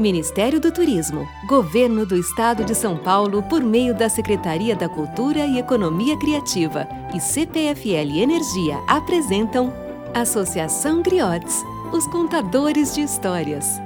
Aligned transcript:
Ministério 0.00 0.58
do 0.58 0.72
Turismo, 0.72 1.28
Governo 1.46 2.06
do 2.06 2.16
Estado 2.16 2.64
de 2.64 2.74
São 2.74 2.96
Paulo 2.96 3.42
por 3.42 3.62
meio 3.62 3.94
da 3.94 4.08
Secretaria 4.08 4.74
da 4.74 4.88
Cultura 4.88 5.40
e 5.40 5.58
Economia 5.58 6.18
Criativa 6.18 6.88
e 7.14 7.20
CPFL 7.20 8.18
Energia 8.18 8.78
apresentam 8.88 9.70
Associação 10.14 11.02
Griotes, 11.02 11.62
os 11.92 12.06
contadores 12.06 12.94
de 12.94 13.02
histórias. 13.02 13.78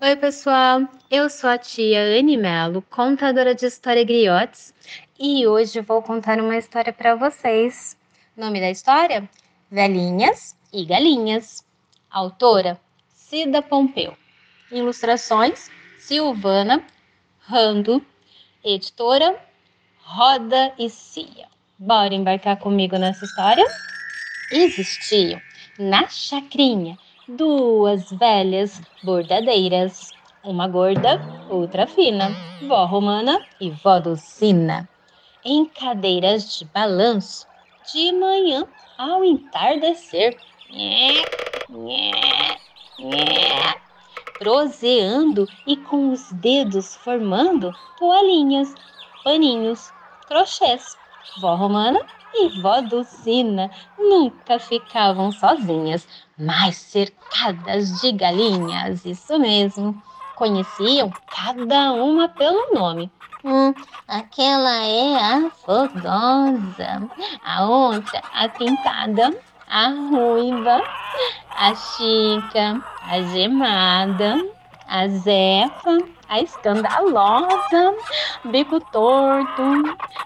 Oi, 0.00 0.14
pessoal. 0.14 0.82
Eu 1.10 1.28
sou 1.28 1.50
a 1.50 1.58
tia 1.58 2.00
Anne 2.00 2.36
Melo, 2.36 2.80
contadora 2.88 3.52
de 3.52 3.66
história 3.66 4.04
Griotes, 4.04 4.72
e 5.18 5.44
hoje 5.44 5.80
vou 5.80 6.02
contar 6.02 6.38
uma 6.38 6.56
história 6.56 6.92
para 6.92 7.16
vocês. 7.16 7.96
Nome 8.36 8.60
da 8.60 8.70
história? 8.70 9.28
Velhinhas 9.68 10.56
e 10.72 10.84
Galinhas. 10.84 11.64
Autora 12.08 12.80
Cida 13.08 13.60
Pompeu. 13.60 14.21
Ilustrações 14.72 15.70
Silvana 15.98 16.82
Rando, 17.40 18.02
editora 18.64 19.38
Roda 20.02 20.72
e 20.78 20.88
Cia. 20.88 21.46
Bora 21.78 22.14
embarcar 22.14 22.56
comigo 22.56 22.96
nessa 22.96 23.26
história? 23.26 23.66
Existiam 24.50 25.38
na 25.78 26.08
chacrinha 26.08 26.96
duas 27.28 28.10
velhas 28.12 28.80
bordadeiras, 29.02 30.10
uma 30.42 30.66
gorda, 30.66 31.20
outra 31.50 31.86
fina, 31.86 32.30
vó 32.66 32.86
romana 32.86 33.44
e 33.60 33.68
vó 33.70 34.00
docina, 34.00 34.88
em 35.44 35.66
cadeiras 35.66 36.58
de 36.58 36.64
balanço, 36.64 37.46
de 37.92 38.10
manhã 38.12 38.66
ao 38.96 39.22
entardecer. 39.22 40.34
Nhé, 40.70 41.24
nhé, 41.68 42.56
nhé 42.98 43.81
proseando 44.42 45.48
e 45.64 45.76
com 45.76 46.12
os 46.12 46.32
dedos 46.32 46.96
formando 46.96 47.72
toalhinhas, 47.96 48.74
paninhos, 49.22 49.92
crochês. 50.26 50.96
Vó 51.40 51.54
Romana 51.54 52.00
e 52.34 52.60
vó 52.60 52.80
Dulcina 52.80 53.70
nunca 53.96 54.58
ficavam 54.58 55.30
sozinhas, 55.30 56.08
mas 56.36 56.76
cercadas 56.76 58.00
de 58.00 58.10
galinhas, 58.10 59.04
isso 59.04 59.38
mesmo. 59.38 60.02
Conheciam 60.34 61.12
cada 61.30 61.92
uma 61.92 62.28
pelo 62.28 62.74
nome. 62.74 63.08
Hum, 63.44 63.72
aquela 64.08 64.84
é 64.84 65.14
a 65.16 65.50
fogosa, 65.50 67.08
a 67.44 67.64
outra 67.64 68.22
a 68.32 68.48
pintada, 68.48 69.32
a 69.72 69.88
ruiva, 69.88 70.82
a 71.56 71.74
chica, 71.74 72.84
a 73.08 73.22
gemada, 73.22 74.36
a 74.86 75.08
zefa, 75.08 75.98
a 76.28 76.40
escandalosa, 76.42 77.94
bico 78.44 78.78
torto, 78.92 79.62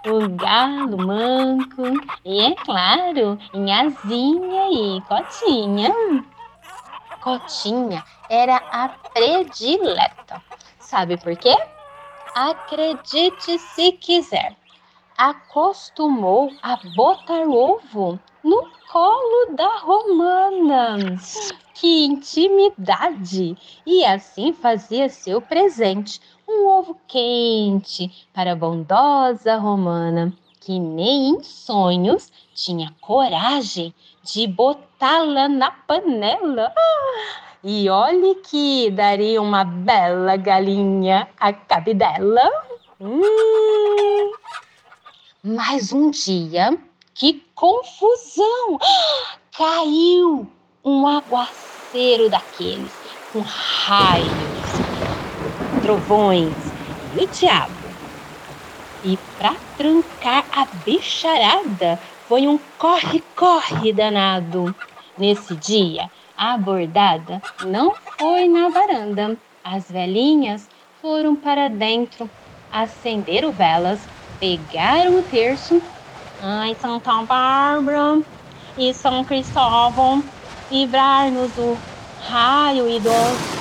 o 0.09 0.29
galo 0.37 0.99
manco 0.99 1.81
e, 2.25 2.41
é 2.41 2.57
claro, 2.57 3.39
Inhazinha 3.55 4.69
e 4.73 5.01
Cotinha. 5.03 5.95
Cotinha 7.21 8.03
era 8.29 8.57
a 8.73 8.89
predileta. 9.15 10.43
Sabe 10.81 11.17
por 11.19 11.37
quê? 11.37 11.57
Acredite 12.35 13.61
se 13.61 13.93
quiser. 13.93 14.57
Acostumou 15.17 16.51
a 16.61 16.77
botar 16.97 17.47
ovo 17.47 18.19
no 18.47 18.63
colo 18.93 19.57
da 19.57 19.79
romana. 19.79 21.19
Que 21.75 22.05
intimidade! 22.05 23.59
E 23.85 24.05
assim 24.05 24.53
fazia 24.53 25.09
seu 25.09 25.43
presente, 25.43 26.21
um 26.49 26.69
ovo 26.69 26.97
quente 27.09 28.29
para 28.33 28.53
a 28.53 28.57
bondosa 28.57 29.57
romana, 29.57 30.33
que 30.61 30.79
nem 30.79 31.31
em 31.31 31.43
sonhos 31.43 32.31
tinha 32.55 32.95
coragem 33.01 33.93
de 34.23 34.47
botá-la 34.47 35.49
na 35.49 35.73
panela. 35.73 36.73
E 37.65 37.91
olhe 37.91 38.37
que 38.37 38.93
daria 38.93 39.43
uma 39.43 39.65
bela 39.65 40.37
galinha 40.37 41.29
a 41.39 41.53
cabidela. 41.53 42.49
Hum. 43.01 44.33
Mas 45.43 45.93
um 45.93 46.11
dia 46.11 46.79
que 47.17 47.43
confusão! 47.55 48.79
Caiu 49.57 50.47
um 50.85 51.07
aguaceiro 51.07 52.29
daqueles, 52.29 52.93
com 53.33 53.41
raios, 53.41 54.29
trovões 55.83 56.55
e 57.19 57.25
o 57.25 57.27
diabo. 57.29 57.73
E 59.03 59.17
para 59.39 59.55
trancar 59.79 60.47
a 60.53 60.67
bicharada, 60.85 61.99
foi 62.29 62.47
um 62.47 62.59
corre-corre 62.77 63.95
danado. 63.95 64.75
Nesse 65.17 65.57
dia, 65.57 66.11
a 66.37 66.59
bordada 66.59 67.41
não 67.67 67.95
foi 68.19 68.47
na 68.47 68.69
varanda. 68.69 69.39
As 69.65 69.91
velhinhas 69.91 70.69
foram 71.01 71.35
para 71.35 71.69
dentro, 71.69 72.29
acenderam 72.71 73.53
velas, 73.53 74.07
pegaram 74.39 75.19
o 75.19 75.23
terço 75.23 75.81
Ai, 76.43 76.77
Santa 76.81 77.23
Bárbara 77.23 78.21
e 78.77 78.93
São 78.93 79.25
Cristóvão, 79.25 80.23
livrar-nos 80.71 81.51
do 81.53 81.79
raio 82.29 82.89
e 82.89 83.01
do 83.01 83.11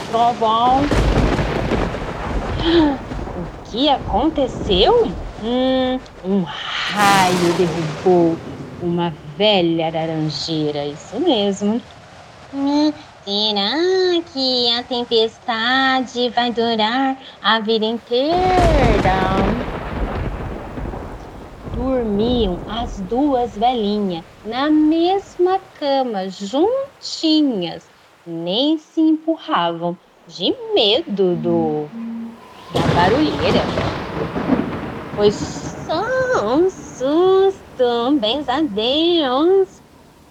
trovão. 0.09 0.81
O 3.35 3.69
que 3.69 3.89
aconteceu? 3.89 5.11
Hum, 5.43 5.99
um 6.23 6.43
raio 6.43 7.53
derrubou 7.57 8.37
uma 8.81 9.13
velha 9.37 9.91
laranjeira, 9.91 10.85
isso 10.85 11.19
mesmo. 11.19 11.81
Hum, 12.53 12.93
será 13.25 14.21
que 14.31 14.71
a 14.71 14.83
tempestade 14.83 16.29
vai 16.29 16.53
durar 16.53 17.17
a 17.43 17.59
vida 17.59 17.85
inteira? 17.85 19.74
Dormiam 21.75 22.63
as 22.65 22.97
duas 22.97 23.55
velhinhas 23.55 24.25
na 24.43 24.69
mesma 24.71 25.59
cama, 25.75 26.29
juntinhas, 26.29 27.91
nem 28.25 28.77
se 28.77 29.01
empurravam 29.01 29.97
de 30.25 30.51
medo 30.73 31.35
do 31.37 31.91
da 32.69 32.87
barulheira. 32.87 33.73
Pois 35.13 35.35
só 35.85 36.01
um 36.43 36.69
susto, 36.69 38.19
pesadelos. 38.19 39.81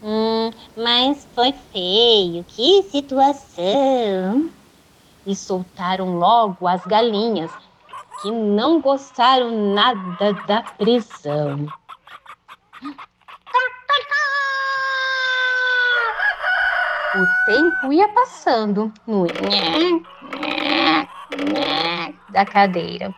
Hum, 0.02 0.50
mas 0.76 1.26
foi 1.34 1.52
feio, 1.52 2.44
que 2.44 2.82
situação! 2.84 4.52
E 5.26 5.36
soltaram 5.36 6.16
logo 6.18 6.66
as 6.66 6.84
galinhas 6.86 7.56
que 8.24 8.30
não 8.30 8.80
gostaram 8.80 9.74
nada 9.74 10.32
da 10.46 10.62
prisão. 10.62 11.66
O 17.14 17.44
tempo 17.44 17.92
ia 17.92 18.08
passando 18.08 18.90
no 19.06 19.26
da 22.30 22.46
cadeira, 22.46 23.14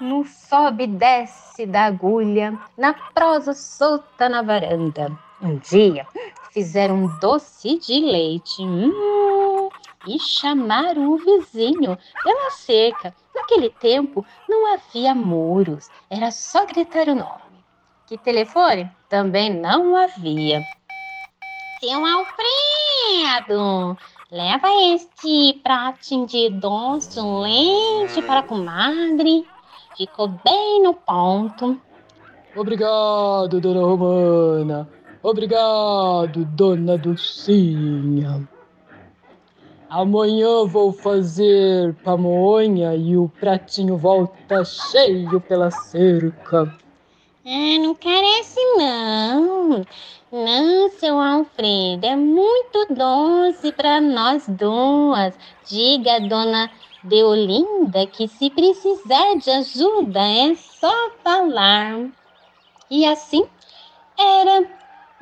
no 0.00 0.24
sobe 0.24 0.84
e 0.84 0.86
desce 0.88 1.64
da 1.64 1.84
agulha, 1.84 2.58
na 2.76 2.92
prosa 3.14 3.54
solta 3.54 4.28
na 4.28 4.42
varanda. 4.42 5.16
Um 5.40 5.56
dia 5.58 6.04
fizeram 6.50 6.96
um 6.96 7.18
doce 7.20 7.78
de 7.78 8.00
leite 8.00 8.60
hum, 8.60 9.68
e 10.04 10.18
chamaram 10.18 11.12
o 11.12 11.16
vizinho 11.16 11.96
pela 12.24 12.50
cerca 12.50 13.14
Naquele 13.42 13.70
tempo 13.70 14.24
não 14.48 14.72
havia 14.72 15.14
muros, 15.16 15.90
era 16.08 16.30
só 16.30 16.64
gritar 16.64 17.08
o 17.08 17.14
nome. 17.16 17.64
Que 18.06 18.16
telefone? 18.16 18.88
Também 19.08 19.52
não 19.52 19.96
havia. 19.96 20.62
Seu 21.80 22.06
Alfredo, 22.06 23.98
leva 24.30 24.68
este 24.94 25.60
pratinho 25.60 26.26
de 26.26 26.50
doce 26.50 27.20
leite 27.20 28.22
para 28.22 28.40
a 28.40 28.44
comadre. 28.44 29.44
Ficou 29.96 30.28
bem 30.28 30.84
no 30.84 30.94
ponto. 30.94 31.80
Obrigado, 32.54 33.60
dona 33.60 33.80
Romana. 33.80 34.88
Obrigado, 35.20 36.44
dona 36.44 36.96
Dulcinha. 36.96 38.48
Amanhã 39.94 40.64
vou 40.64 40.90
fazer 40.90 41.94
pamonha 42.02 42.96
e 42.96 43.14
o 43.14 43.28
pratinho 43.28 43.94
volta 43.98 44.64
cheio 44.64 45.38
pela 45.38 45.70
cerca. 45.70 46.62
Ah, 47.44 47.78
não 47.78 47.94
carece 47.96 48.58
não. 48.78 49.84
Não, 50.32 50.88
seu 50.92 51.20
Alfredo, 51.20 52.06
é 52.06 52.16
muito 52.16 52.86
doce 52.88 53.70
para 53.72 54.00
nós 54.00 54.48
duas. 54.48 55.34
Diga, 55.68 56.20
dona 56.20 56.70
Deolinda 57.04 58.06
que 58.06 58.26
se 58.28 58.48
precisar 58.48 59.34
de 59.34 59.50
ajuda 59.50 60.20
é 60.20 60.54
só 60.54 61.10
falar. 61.22 62.06
E 62.90 63.04
assim 63.04 63.44
era 64.18 64.66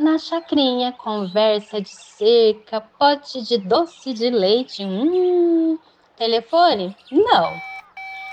na 0.00 0.18
chacrinha, 0.18 0.92
conversa 0.92 1.80
de 1.80 1.90
cerca, 1.90 2.80
pote 2.80 3.42
de 3.42 3.58
doce 3.58 4.14
de 4.14 4.30
leite. 4.30 4.82
Hum, 4.82 5.78
telefone? 6.16 6.96
Não. 7.12 7.60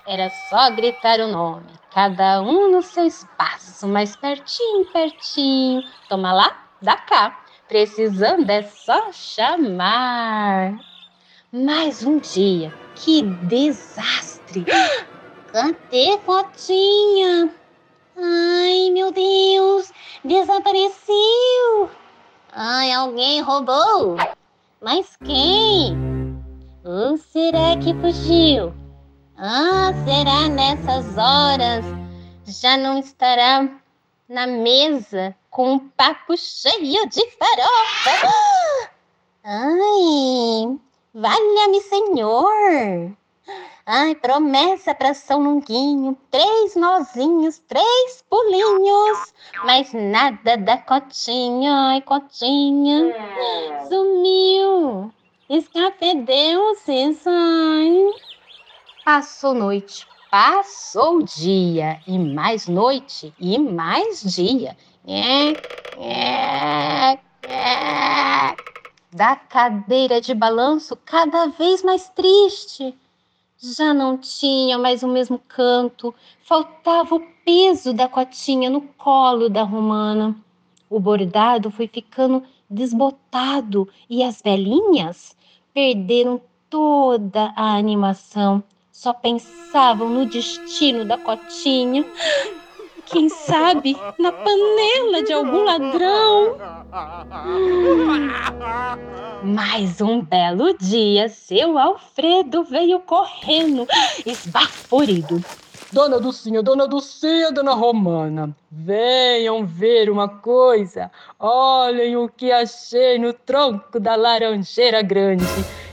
Era 0.08 0.30
só 0.30 0.72
gritar 0.72 1.20
o 1.20 1.28
nome, 1.28 1.68
cada 1.94 2.42
um 2.42 2.72
no 2.72 2.82
seu 2.82 3.06
espaço, 3.06 3.86
mas 3.86 4.16
pertinho, 4.16 4.86
pertinho. 4.86 5.84
Toma 6.08 6.32
lá, 6.32 6.66
dá 6.82 6.96
cá. 6.96 7.44
Precisando 7.68 8.50
é 8.50 8.64
só 8.64 9.12
chamar. 9.12 10.80
Mais 11.52 12.06
um 12.06 12.18
dia, 12.20 12.74
que 12.96 13.22
desastre! 13.22 14.66
Cadê 15.52 16.18
Fotinha? 16.26 17.54
Ai, 18.20 18.90
meu 18.90 19.12
Deus, 19.12 19.94
desapareceu! 20.24 21.92
Ai, 22.52 22.92
alguém 22.92 23.42
roubou! 23.42 24.18
Mas 24.82 25.16
quem? 25.24 25.96
Ou 26.84 27.16
será 27.18 27.78
que 27.78 27.94
fugiu? 27.94 28.74
Ah, 29.38 29.92
será 30.04 30.50
nessas 30.50 31.16
horas 31.16 31.86
já 32.48 32.76
não 32.76 32.98
estará 32.98 33.70
na 34.28 34.48
mesa 34.48 35.36
com 35.52 35.74
um 35.74 35.90
papo 35.90 36.36
cheio 36.36 37.08
de 37.10 37.22
farofa. 37.32 38.34
Ai, 39.44 40.80
valha-me, 41.14 41.82
Senhor. 41.82 43.16
Ai, 43.86 44.16
promessa 44.16 44.94
para 44.94 45.14
São 45.14 45.42
Longuinho, 45.42 46.18
três 46.30 46.76
nozinhos, 46.76 47.60
três 47.60 48.24
pulinhos, 48.30 49.34
mas 49.64 49.94
nada 49.94 50.58
da 50.58 50.78
cotinha, 50.78 51.74
ai, 51.74 52.02
cotinha, 52.02 53.16
sumiu, 53.88 55.12
escafedeu-se, 55.50 57.18
ai. 57.26 58.10
Passou 59.06 59.54
noite, 59.54 60.06
Passou 60.30 61.24
dia 61.24 62.02
e 62.06 62.20
mais 62.20 62.68
noite 62.68 63.34
e 63.40 63.58
mais 63.58 64.22
dia. 64.22 64.76
É, 65.08 65.52
é, 65.98 67.20
é. 67.48 68.56
Da 69.14 69.38
cadeira 69.38 70.20
de 70.20 70.34
balanço 70.34 70.98
cada 70.98 71.48
vez 71.48 71.82
mais 71.82 72.10
triste. 72.10 72.94
Já 73.60 73.94
não 73.94 74.18
tinha 74.18 74.78
mais 74.78 75.04
o 75.04 75.08
mesmo 75.08 75.40
canto, 75.48 76.14
faltava 76.42 77.16
o 77.16 77.24
peso 77.44 77.94
da 77.94 78.08
cotinha 78.08 78.70
no 78.70 78.82
colo 78.82 79.50
da 79.50 79.64
romana. 79.64 80.36
O 80.90 81.00
bordado 81.00 81.72
foi 81.72 81.88
ficando 81.88 82.44
desbotado 82.70 83.88
e 84.10 84.24
as 84.24 84.42
velhinhas 84.42 85.36
perderam 85.74 86.42
toda 86.70 87.54
a 87.56 87.76
animação 87.76 88.64
só 88.98 89.14
pensavam 89.14 90.10
no 90.10 90.26
destino 90.26 91.06
da 91.06 91.20
cotinha. 91.20 92.04
Quem 93.10 93.30
sabe 93.30 93.96
na 94.18 94.32
panela 94.32 95.24
de 95.24 95.34
algum 95.34 95.64
ladrão. 95.64 96.58
Mais 99.44 100.02
um 100.02 100.22
belo 100.22 100.78
dia, 100.78 101.30
seu 101.30 101.78
Alfredo 101.78 102.64
veio 102.64 103.00
correndo, 103.00 103.88
esbaforido. 104.26 105.42
Dona 105.92 106.20
Dulcinha, 106.20 106.62
Dona 106.62 106.86
Dulcinha, 106.86 107.50
Dona 107.52 107.74
Romana, 107.74 108.54
venham 108.70 109.66
ver 109.66 110.10
uma 110.10 110.28
coisa. 110.28 111.10
Olhem 111.40 112.18
o 112.18 112.28
que 112.28 112.52
achei 112.52 113.18
no 113.18 113.32
tronco 113.32 114.00
da 114.00 114.16
laranjeira 114.16 115.02
grande 115.02 115.46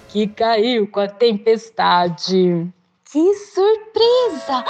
que 0.08 0.26
caiu 0.26 0.88
com 0.88 1.00
a 1.00 1.08
tempestade. 1.08 2.66
Que 3.04 3.34
surpresa! 3.34 4.64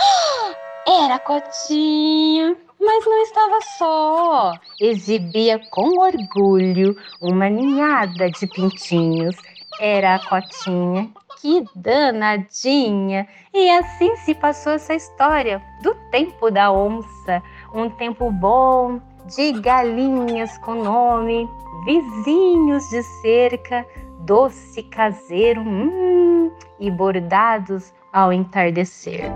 Era 0.86 1.18
Cotinha, 1.18 2.54
mas 2.78 3.06
não 3.06 3.22
estava 3.22 3.58
só. 3.78 4.52
Exibia 4.78 5.58
com 5.70 5.98
orgulho 5.98 6.94
uma 7.22 7.48
ninhada 7.48 8.30
de 8.30 8.46
pintinhos. 8.46 9.34
Era 9.80 10.16
a 10.16 10.28
Cotinha, 10.28 11.10
que 11.40 11.64
danadinha! 11.74 13.26
E 13.54 13.70
assim 13.70 14.14
se 14.16 14.34
passou 14.34 14.74
essa 14.74 14.94
história 14.94 15.62
do 15.82 15.94
tempo 16.10 16.50
da 16.50 16.70
onça. 16.70 17.42
Um 17.74 17.88
tempo 17.88 18.30
bom, 18.30 19.00
de 19.34 19.52
galinhas 19.52 20.58
com 20.58 20.74
nome, 20.74 21.48
vizinhos 21.86 22.86
de 22.90 23.02
cerca, 23.22 23.86
doce 24.20 24.82
caseiro 24.82 25.62
hum, 25.62 26.52
e 26.78 26.90
bordados 26.90 27.90
ao 28.12 28.34
entardecer. 28.34 29.32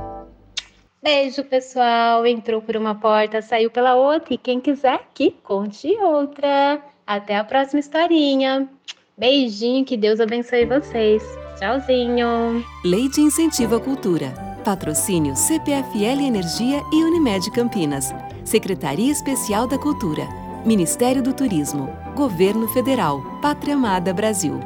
Beijo, 1.02 1.44
pessoal. 1.44 2.26
Entrou 2.26 2.60
por 2.60 2.76
uma 2.76 2.94
porta, 2.94 3.40
saiu 3.40 3.70
pela 3.70 3.94
outra. 3.94 4.34
E 4.34 4.38
quem 4.38 4.60
quiser 4.60 5.00
que 5.14 5.30
conte 5.30 5.88
outra. 6.00 6.80
Até 7.06 7.36
a 7.36 7.44
próxima 7.44 7.80
historinha. 7.80 8.68
Beijinho, 9.16 9.84
que 9.84 9.96
Deus 9.96 10.20
abençoe 10.20 10.66
vocês. 10.66 11.22
Tchauzinho. 11.58 12.64
Lei 12.84 13.08
de 13.08 13.20
Incentivo 13.20 13.76
à 13.76 13.80
Cultura. 13.80 14.32
Patrocínio 14.64 15.34
CPFL 15.34 16.20
Energia 16.26 16.82
e 16.92 17.02
Unimed 17.02 17.50
Campinas. 17.52 18.12
Secretaria 18.44 19.10
Especial 19.10 19.66
da 19.66 19.78
Cultura. 19.78 20.28
Ministério 20.64 21.22
do 21.22 21.32
Turismo. 21.32 21.88
Governo 22.14 22.68
Federal. 22.68 23.22
Pátria 23.40 23.74
Amada 23.74 24.12
Brasil. 24.12 24.60